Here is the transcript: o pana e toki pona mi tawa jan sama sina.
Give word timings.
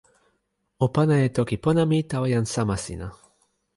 o 0.85 0.87
pana 0.95 1.15
e 1.25 1.27
toki 1.37 1.57
pona 1.65 1.83
mi 1.91 1.99
tawa 2.11 2.27
jan 2.33 2.47
sama 2.55 2.75
sina. 2.85 3.07